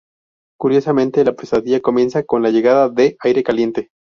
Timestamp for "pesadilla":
1.35-1.79